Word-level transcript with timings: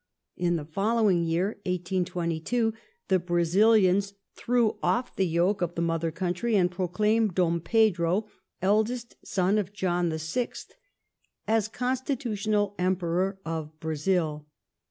In 0.35 0.55
the 0.55 0.65
following 0.65 1.23
year 1.25 1.57
(1822) 1.67 2.73
the 3.09 3.19
Brazilians 3.19 4.13
threw 4.35 4.79
off" 4.81 5.15
the 5.15 5.27
yoke 5.27 5.61
of 5.61 5.75
the 5.75 5.81
mother 5.83 6.09
country, 6.09 6.55
and 6.55 6.71
proclaimed 6.71 7.35
Dom 7.35 7.59
Pedro, 7.61 8.25
eldest 8.63 9.15
son 9.23 9.59
of 9.59 9.73
John 9.73 10.09
VI., 10.09 10.49
as 11.47 11.67
Constitutional 11.67 12.73
Emperor 12.79 13.37
of 13.45 13.79
Brazil. 13.79 14.47